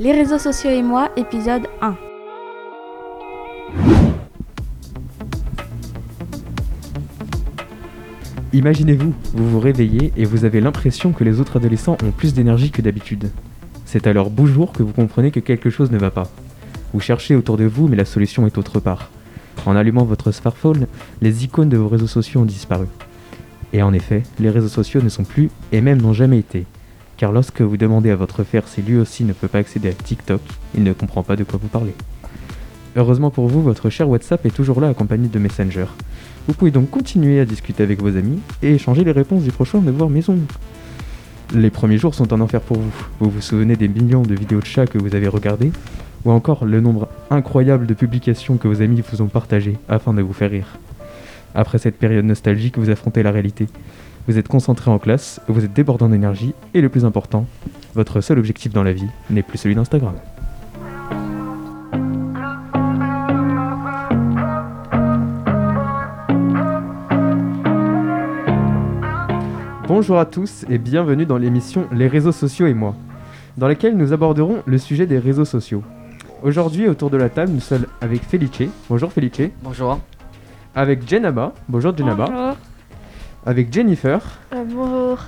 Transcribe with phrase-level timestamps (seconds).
[0.00, 1.96] Les réseaux sociaux et moi, épisode 1.
[8.52, 12.70] Imaginez-vous, vous vous réveillez et vous avez l'impression que les autres adolescents ont plus d'énergie
[12.70, 13.32] que d'habitude.
[13.86, 16.30] C'est leur beau jour que vous comprenez que quelque chose ne va pas.
[16.94, 19.10] Vous cherchez autour de vous mais la solution est autre part.
[19.66, 20.86] En allumant votre smartphone,
[21.20, 22.86] les icônes de vos réseaux sociaux ont disparu.
[23.72, 26.66] Et en effet, les réseaux sociaux ne sont plus et même n'ont jamais été.
[27.18, 29.92] Car lorsque vous demandez à votre frère si lui aussi ne peut pas accéder à
[29.92, 30.40] TikTok,
[30.74, 31.94] il ne comprend pas de quoi vous parlez.
[32.96, 35.86] Heureusement pour vous, votre cher WhatsApp est toujours là accompagné de Messenger.
[36.46, 39.80] Vous pouvez donc continuer à discuter avec vos amis et échanger les réponses du prochain
[39.80, 40.38] devoir maison.
[41.54, 43.06] Les premiers jours sont un enfer pour vous.
[43.20, 45.72] Vous vous souvenez des millions de vidéos de chats que vous avez regardées
[46.24, 50.22] ou encore le nombre incroyable de publications que vos amis vous ont partagées afin de
[50.22, 50.78] vous faire rire.
[51.54, 53.66] Après cette période nostalgique, vous affrontez la réalité.
[54.28, 57.46] Vous êtes concentré en classe, vous êtes débordant d'énergie et le plus important,
[57.94, 60.12] votre seul objectif dans la vie n'est plus celui d'Instagram.
[69.86, 72.94] Bonjour à tous et bienvenue dans l'émission Les réseaux sociaux et moi,
[73.56, 75.82] dans laquelle nous aborderons le sujet des réseaux sociaux.
[76.42, 78.68] Aujourd'hui, autour de la table, nous sommes avec Felice.
[78.90, 79.50] Bonjour Felice.
[79.62, 79.98] Bonjour.
[80.74, 81.54] Avec Jenaba.
[81.66, 82.26] Bonjour Jenaba.
[82.26, 82.56] Bonjour.
[83.48, 84.20] Avec Jennifer.
[84.52, 85.20] Euh, bonjour.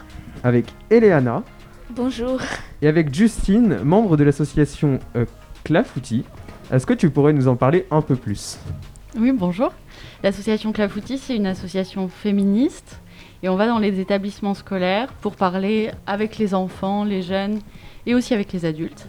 [0.45, 1.43] Avec Eleana.
[1.89, 2.39] Bonjour.
[2.83, 5.25] Et avec Justine, membre de l'association euh,
[5.65, 6.25] Clafouti.
[6.71, 8.59] Est-ce que tu pourrais nous en parler un peu plus?
[9.17, 9.73] Oui, bonjour.
[10.23, 13.01] L'association Clafoutis, c'est une association féministe
[13.43, 17.61] et on va dans les établissements scolaires pour parler avec les enfants, les jeunes
[18.05, 19.09] et aussi avec les adultes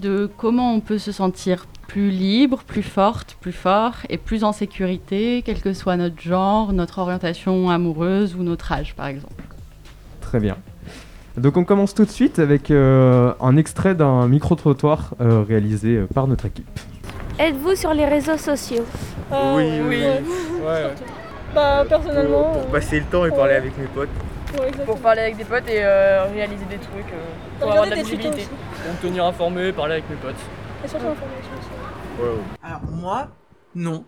[0.00, 4.52] de comment on peut se sentir plus libre, plus forte, plus fort et plus en
[4.52, 9.42] sécurité, quel que soit notre genre, notre orientation amoureuse ou notre âge, par exemple.
[10.20, 10.56] Très bien.
[11.36, 16.06] Donc on commence tout de suite avec euh, un extrait d'un micro-trottoir euh, réalisé euh,
[16.14, 16.68] par notre équipe.
[17.40, 18.84] Êtes-vous sur les réseaux sociaux?
[19.32, 19.96] Euh, oui, oui.
[19.96, 20.22] ouais.
[20.64, 20.94] Ouais, ouais.
[21.56, 24.08] Bah personnellement, Pour, pour passer le temps et parler avec mes potes.
[24.60, 24.70] ouais.
[24.86, 27.12] Pour parler avec des potes et euh, réaliser des trucs.
[27.12, 28.46] euh, pour avoir de la visibilité.
[28.84, 30.36] Pour me tenir informé, parler avec mes potes.
[30.84, 31.16] Et surtout aussi.
[31.20, 31.79] Ouais,
[32.62, 33.28] Alors moi,
[33.74, 34.04] non.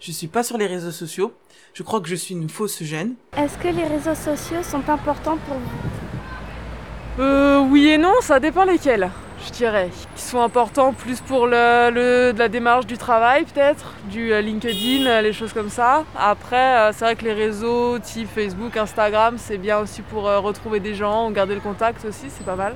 [0.00, 1.32] Je suis pas sur les réseaux sociaux.
[1.72, 3.14] Je crois que je suis une fausse gêne.
[3.36, 7.22] Est-ce que les réseaux sociaux sont importants pour vous?
[7.22, 9.08] Euh, oui et non, ça dépend lesquels,
[9.46, 9.88] je dirais.
[10.16, 14.40] Qui sont importants plus pour le, le- de la démarche du travail, peut-être, du euh,
[14.40, 16.04] LinkedIn, euh, les choses comme ça.
[16.18, 20.80] Après, euh, c'est vrai que les réseaux type Facebook, Instagram, c'est bien aussi pour retrouver
[20.80, 22.74] des gens, garder le contact aussi, c'est pas mal.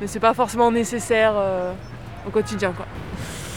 [0.00, 1.72] Mais c'est pas forcément nécessaire euh,
[2.26, 2.86] au quotidien, quoi.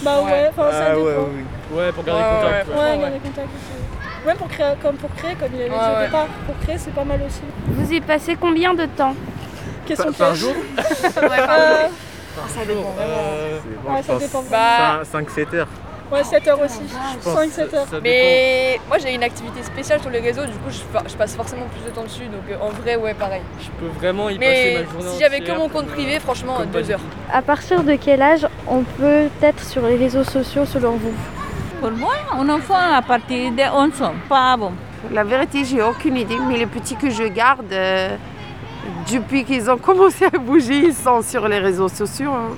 [0.03, 1.05] Bah ouais, enfin ça Ah dépend.
[1.05, 1.77] ouais, oui.
[1.77, 2.67] Ouais, pour garder Ouais, contact.
[2.69, 4.25] ouais, garder contact aussi.
[4.27, 6.05] Même pour créer, comme pour créer, comme il avait dit Ouais, au ouais.
[6.05, 7.41] départ, pour créer c'est pas mal aussi.
[7.67, 9.15] Vous y passez combien de temps
[9.85, 11.87] Question Par, jour Euh,
[12.47, 14.43] Ça dépend euh, Ouais, ça dépend.
[14.49, 15.67] Bah, 5-7 heures.
[16.11, 16.81] Ouais, 7 heures aussi.
[16.89, 17.87] Je pense 5-7 que heures.
[18.03, 21.35] mais moi j'ai une activité spéciale sur les réseaux, du coup je, fa- je passe
[21.35, 23.41] forcément plus de temps dessus, donc euh, en vrai, ouais, pareil.
[23.59, 25.93] Je peux vraiment y passer Mais ma journée si j'avais que entière mon compte euh,
[25.93, 26.99] privé, franchement, comme pas deux du heures.
[27.33, 31.13] À partir de quel âge on peut être sur les réseaux sociaux selon vous?
[31.79, 34.73] Pour moi, un enfant à partir de 11 ans, pas avant.
[35.11, 38.15] La vérité, j'ai aucune idée, mais les petits que je garde, euh,
[39.11, 42.31] depuis qu'ils ont commencé à bouger, ils sont sur les réseaux sociaux.
[42.31, 42.55] hein.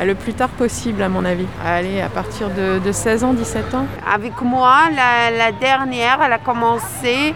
[0.00, 1.46] Le plus tard possible, à mon avis.
[1.64, 3.86] Allez, à partir de, de 16 ans, 17 ans.
[4.10, 7.34] Avec moi, la, la dernière, elle a commencé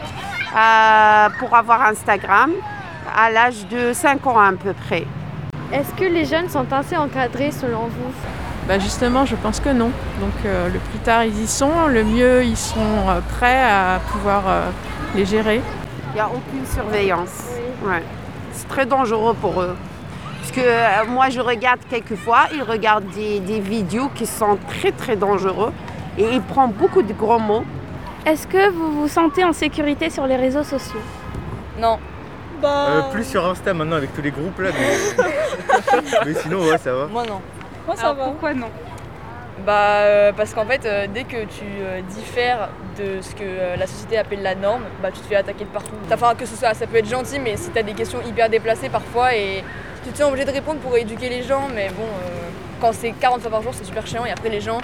[0.57, 2.51] euh, pour avoir Instagram
[3.15, 5.07] à l'âge de 5 ans à peu près.
[5.73, 8.13] Est-ce que les jeunes sont assez encadrés selon vous?
[8.67, 9.91] Bah justement, je pense que non.
[10.21, 14.01] Donc euh, le plus tard ils y sont, le mieux ils sont euh, prêts à
[14.11, 14.71] pouvoir euh,
[15.15, 15.61] les gérer.
[16.11, 17.45] Il n'y a aucune surveillance.
[17.85, 18.03] Ouais.
[18.53, 19.77] C'est très dangereux pour eux.
[20.57, 24.91] Parce que euh, moi, je regarde quelquefois, ils regardent des, des vidéos qui sont très
[24.91, 25.71] très dangereux
[26.17, 27.65] et ils prennent beaucoup de gros mots.
[28.25, 31.01] Est-ce que vous vous sentez en sécurité sur les réseaux sociaux?
[31.79, 31.99] Non,
[32.63, 34.71] Bah, Euh, plus sur Insta maintenant avec tous les groupes là.
[34.73, 35.25] Mais,
[36.27, 37.07] mais sinon, ouais, ça va.
[37.07, 37.41] moi non.
[37.87, 38.25] moi ça va.
[38.25, 38.69] Pourquoi non?
[39.67, 42.69] Bah euh, parce qu'en fait euh, dès que tu euh, diffères
[42.99, 45.71] de ce que euh, la société appelle la norme, bah tu te fais attaquer de
[45.71, 45.95] partout.
[46.13, 48.89] Enfin que ce soit ça peut être gentil mais si t'as des questions hyper déplacées
[48.91, 49.65] parfois et
[50.07, 52.49] tu te sens obligé de répondre pour éduquer les gens mais bon euh,
[52.81, 54.79] quand c'est 40 fois par jour c'est super chiant et après les gens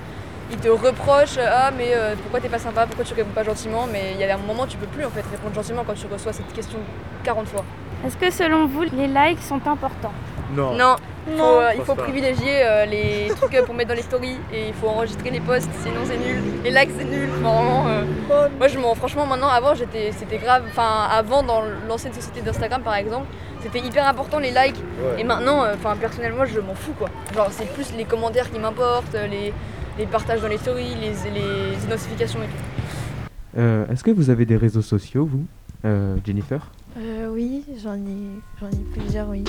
[0.50, 3.86] ils te reprochent ah mais euh, pourquoi t'es pas sympa, pourquoi tu réponds pas gentiment
[3.90, 6.06] mais il y a un moment tu peux plus en fait répondre gentiment quand tu
[6.12, 6.78] reçois cette question
[7.24, 7.64] 40 fois.
[8.04, 10.12] Est-ce que selon vous, les likes sont importants?
[10.56, 10.74] Non.
[10.74, 10.96] Non,
[11.38, 12.02] faut, euh, il faut pas.
[12.02, 15.38] privilégier euh, les trucs euh, pour mettre dans les stories et il faut enregistrer les
[15.38, 16.42] posts, sinon c'est nul.
[16.64, 17.86] Les likes c'est nul, vraiment.
[17.86, 20.64] euh, Bon, Moi je m'en franchement maintenant avant j'étais c'était grave.
[20.68, 23.26] Enfin avant dans l'ancienne société d'Instagram par exemple,
[23.62, 24.76] c'était hyper important les likes.
[24.76, 25.20] Ouais.
[25.20, 27.08] Et maintenant, euh, enfin personnellement je m'en fous quoi.
[27.34, 29.52] Genre c'est plus les commentaires qui m'importent, les,
[29.98, 33.58] les partages dans les stories, les, les identifications et tout.
[33.58, 35.44] Euh, Est-ce que vous avez des réseaux sociaux, vous,
[35.84, 36.70] euh, Jennifer?
[36.98, 39.44] Euh, oui, j'en ai, j'en ai plusieurs, oui.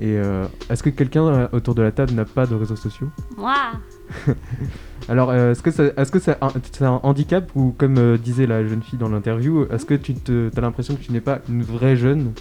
[0.00, 3.08] Et euh, est-ce que quelqu'un autour de la table n'a pas de réseaux sociaux?
[3.36, 3.54] Moi
[5.08, 8.46] Alors, euh, est-ce que ça- que c'est un, c'est un handicap ou comme euh, disait
[8.46, 11.40] la jeune fille dans l'interview, est-ce que tu te, as l'impression que tu n'es pas
[11.48, 12.32] une vraie jeune?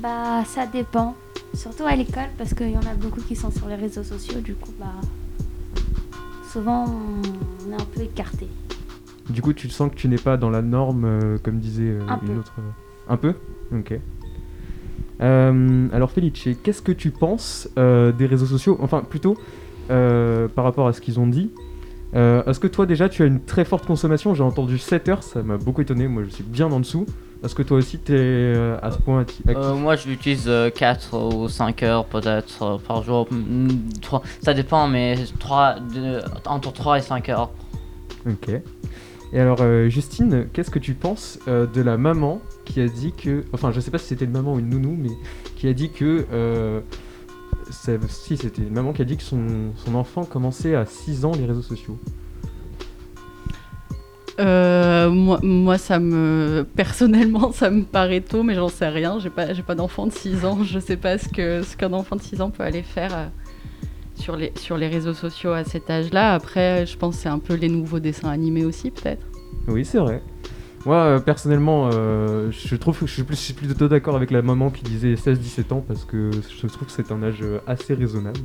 [0.00, 1.14] Bah, ça dépend.
[1.54, 4.40] Surtout à l'école, parce qu'il y en a beaucoup qui sont sur les réseaux sociaux,
[4.40, 4.86] du coup, bah.
[6.52, 8.48] Souvent, on est un peu écarté.
[9.28, 12.00] Du coup, tu sens que tu n'es pas dans la norme, euh, comme disait euh,
[12.08, 12.38] Un une peu.
[12.38, 12.54] autre.
[13.08, 13.34] Un peu?
[13.72, 13.98] Ok.
[15.20, 18.78] Euh, alors, Felice, qu'est-ce que tu penses des réseaux sociaux?
[18.80, 19.36] Enfin, plutôt
[19.88, 21.50] par rapport à ce qu'ils ont dit.
[22.14, 24.34] Est-ce que toi, déjà, tu as une très forte consommation?
[24.34, 26.08] J'ai entendu 7 heures, ça m'a beaucoup étonné.
[26.08, 27.06] Moi, je suis bien en dessous.
[27.44, 29.56] Est-ce que toi aussi, tu es à ce point acti- actif?
[29.56, 33.28] Euh, moi, je l'utilise 4 ou 5 heures peut-être euh, par jour.
[33.30, 33.68] Mm,
[34.02, 35.76] trois- Ça dépend, mais 3,
[36.46, 37.50] entre 3 et 5 heures.
[38.28, 38.50] Ok.
[39.32, 43.12] Et alors, euh, Justine, qu'est-ce que tu penses euh, de la maman qui a dit
[43.12, 43.44] que.
[43.52, 45.10] Enfin, je sais pas si c'était une maman ou une nounou, mais
[45.54, 46.26] qui a dit que.
[46.32, 46.80] euh,
[47.70, 51.32] si, c'était une maman qui a dit que son, son enfant commençait à 6 ans
[51.38, 51.98] les réseaux sociaux.
[54.38, 56.66] Euh, moi, ça me.
[56.76, 59.18] Personnellement, ça me paraît tôt, mais j'en sais rien.
[59.18, 60.58] J'ai pas, pas d'enfant de 6 ans.
[60.62, 63.26] Je sais pas ce que ce qu'un enfant de 6 ans peut aller faire euh,
[64.14, 66.34] sur, les, réseaux sociaux à cet âge-là.
[66.34, 69.26] Après, je pense que c'est un peu les nouveaux dessins animés aussi, peut-être.
[69.66, 70.22] Oui, c'est vrai.
[70.86, 75.14] Moi, euh, personnellement, je trouve que je suis, plutôt d'accord avec la maman qui disait
[75.14, 78.40] 16-17 ans parce que je trouve que c'est un âge assez raisonnable.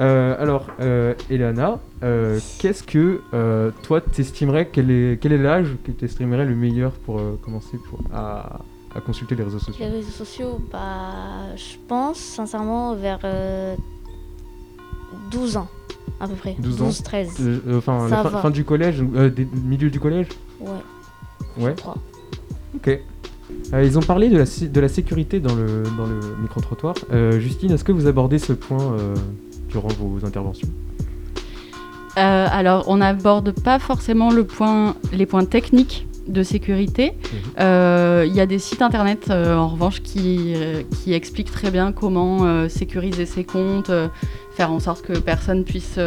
[0.00, 5.68] Euh, alors, euh, Elana, euh, qu'est-ce que euh, toi t'estimerais quel est, quel est l'âge
[5.84, 8.60] que t'estimerais le meilleur pour commencer pour, à,
[8.94, 9.84] à consulter les réseaux sociaux?
[9.86, 11.12] Les réseaux sociaux, bah,
[11.56, 13.76] je pense sincèrement vers euh,
[15.30, 15.68] 12 ans,
[16.20, 16.56] à peu près.
[16.58, 16.90] 12 ans?
[17.04, 17.28] 13.
[17.40, 20.26] Euh, euh, Enfin, Ça la fin, du collège, euh, des- milieu du collège?
[20.60, 20.68] Ouais.
[21.58, 21.74] Ouais.
[21.76, 21.96] Je crois.
[22.74, 22.88] Ok.
[23.72, 26.96] Euh, ils ont parlé de la, sé- de la sécurité dans le, dans le micro-trottoir.
[27.12, 29.14] Euh, Justine, est-ce que vous abordez ce point euh,
[29.74, 30.68] durant vos interventions
[32.16, 37.14] Euh, alors, on n'aborde pas forcément le point, les points techniques de sécurité.
[37.58, 40.54] Euh, Il y a des sites internet, euh, en revanche, qui,
[40.92, 43.90] qui expliquent très bien comment sécuriser ses comptes,
[44.56, 45.98] faire en sorte que personne puisse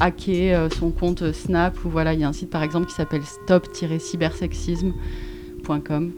[0.00, 1.82] hacker son compte Snap.
[1.86, 6.12] Ou voilà, il y a un site par exemple qui s'appelle stop-cybersexisme.com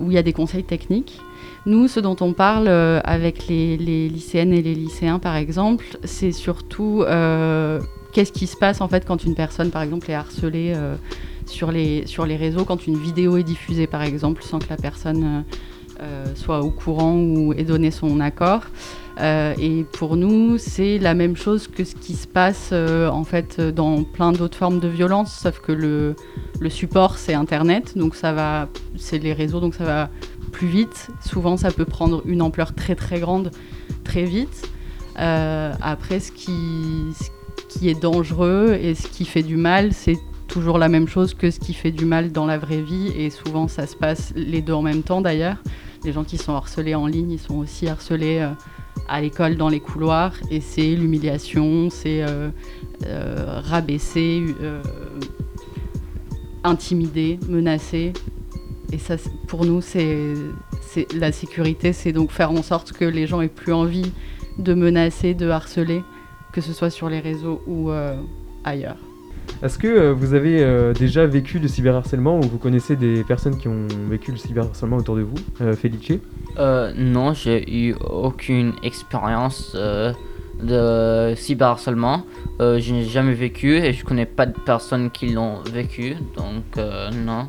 [0.00, 1.20] où il y a des conseils techniques.
[1.68, 6.32] Nous, ce dont on parle euh, avec les, lycéennes et les lycéens, par exemple, c'est
[6.32, 7.78] surtout euh,
[8.12, 10.96] qu'est-ce qui se passe en fait quand une personne, par exemple, est harcelée euh,
[11.44, 12.04] sur, les,
[12.36, 15.44] réseaux, quand une vidéo est diffusée, par exemple, sans que la personne
[16.36, 18.62] soit au courant ou ait donné son accord.
[19.20, 24.04] Et pour nous, c'est la même chose que ce qui se passe en fait dans
[24.04, 26.14] plein d'autres formes de violence, sauf que le,
[26.60, 30.10] le support c'est Internet, donc ça va, c'est les réseaux, donc ça va
[30.48, 31.08] plus vite.
[31.24, 33.50] Souvent, ça peut prendre une ampleur très très grande
[34.04, 34.68] très vite.
[35.18, 36.52] Euh, après, ce qui,
[37.12, 41.34] ce qui est dangereux et ce qui fait du mal, c'est toujours la même chose
[41.34, 44.32] que ce qui fait du mal dans la vraie vie, et souvent ça se passe
[44.34, 45.58] les deux en même temps d'ailleurs.
[46.04, 48.50] Les gens qui sont harcelés en ligne, ils sont aussi harcelés euh,
[49.08, 52.50] à l'école, dans les couloirs, et c'est l'humiliation, c'est euh,
[53.64, 54.42] rabaisser,
[56.64, 58.12] intimider, menacer.
[58.92, 59.16] Et ça,
[59.46, 60.34] pour nous, c'est
[61.14, 64.12] la sécurité, c'est donc faire en sorte que les gens aient plus envie
[64.58, 66.02] de menacer, de harceler,
[66.52, 68.16] que ce soit sur les réseaux ou euh,
[68.64, 68.96] ailleurs.
[69.62, 73.58] Est-ce que euh, vous avez euh, déjà vécu du cyberharcèlement ou vous connaissez des personnes
[73.58, 76.20] qui ont vécu le cyberharcèlement autour de vous euh, Felice?
[76.58, 80.12] Euh, non, j'ai eu aucune expérience euh,
[80.62, 82.24] de cyberharcèlement.
[82.60, 86.64] Euh, je n'ai jamais vécu et je connais pas de personnes qui l'ont vécu, donc
[86.76, 87.46] euh, non.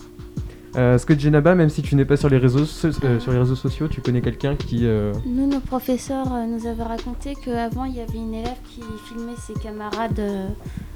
[0.75, 3.31] Euh, Est-ce que Jenaba, même si tu n'es pas sur les réseaux, so- euh, sur
[3.31, 4.85] les réseaux sociaux, tu connais quelqu'un qui...
[4.85, 8.81] euh, Nous, nos professeurs euh, nous avaient raconté qu'avant, il y avait une élève qui
[9.07, 10.21] filmait ses camarades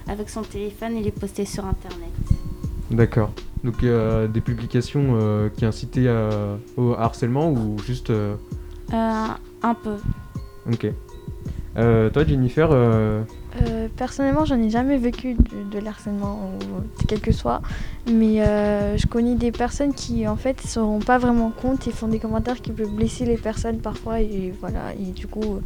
[0.07, 2.11] avec son téléphone et les postait sur Internet.
[2.91, 3.31] D'accord.
[3.63, 6.09] Donc des publications qui incitaient
[6.77, 8.11] au harcèlement ou juste...
[8.91, 9.95] un peu.
[10.71, 10.87] Ok.
[11.77, 12.69] Euh, toi Jennifer,
[13.61, 16.51] euh, personnellement, j'en ai jamais vécu de, de l'harcèlement,
[17.07, 17.61] quel que soit.
[18.11, 21.87] Mais euh, je connais des personnes qui, en fait, ne se rendent pas vraiment compte
[21.87, 24.21] et font des commentaires qui peuvent blesser les personnes parfois.
[24.21, 25.59] Et voilà, et du coup,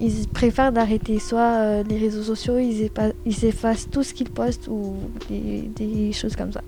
[0.00, 4.30] ils préfèrent d'arrêter soit euh, les réseaux sociaux, ils, effa- ils effacent tout ce qu'ils
[4.30, 4.96] postent ou
[5.28, 6.62] des, des choses comme ça.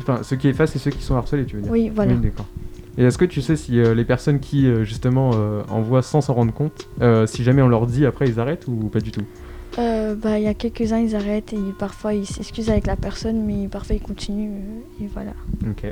[0.00, 2.14] Enfin, ceux qui effacent et ceux qui sont harcelés, tu veux dire Oui, voilà.
[2.14, 2.46] d'accord.
[2.98, 6.20] Et est-ce que tu sais si euh, les personnes qui, euh, justement, euh, envoient sans
[6.20, 6.88] s'en rendre compte,
[7.26, 9.22] si jamais on leur dit après, ils arrêtent ou pas du tout?
[9.78, 13.44] Euh, bah, il y a quelques-uns, ils arrêtent et parfois ils s'excusent avec la personne,
[13.44, 15.32] mais parfois ils continuent euh, et voilà.
[15.68, 15.84] Ok.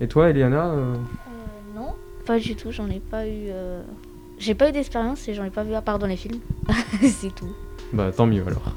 [0.00, 0.94] Et toi, Eliana euh,
[1.76, 1.94] Non,
[2.26, 3.48] pas du tout, j'en ai pas eu.
[3.50, 3.82] euh,
[4.38, 6.40] J'ai pas eu d'expérience et j'en ai pas vu à part dans les films.
[7.02, 7.50] c'est tout.
[7.92, 8.74] Bah, tant mieux alors.